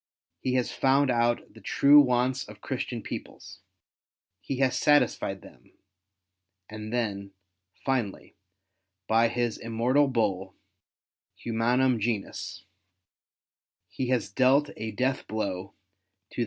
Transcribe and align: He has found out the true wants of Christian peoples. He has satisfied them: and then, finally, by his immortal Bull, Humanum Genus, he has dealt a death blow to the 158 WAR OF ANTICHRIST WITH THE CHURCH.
He 0.39 0.55
has 0.55 0.71
found 0.71 1.11
out 1.11 1.53
the 1.53 1.61
true 1.61 2.01
wants 2.01 2.43
of 2.49 2.59
Christian 2.59 3.03
peoples. 3.03 3.59
He 4.39 4.57
has 4.57 4.75
satisfied 4.75 5.43
them: 5.43 5.73
and 6.67 6.91
then, 6.91 7.33
finally, 7.85 8.35
by 9.07 9.27
his 9.27 9.59
immortal 9.59 10.07
Bull, 10.07 10.55
Humanum 11.35 11.99
Genus, 11.99 12.65
he 13.89 14.07
has 14.07 14.31
dealt 14.31 14.71
a 14.75 14.89
death 14.89 15.27
blow 15.27 15.35
to 15.35 15.35
the 15.35 15.37
158 15.37 15.37
WAR 15.37 15.53
OF 15.53 15.69
ANTICHRIST 15.69 15.77
WITH 15.77 16.29
THE 16.29 16.35
CHURCH. 16.35 16.39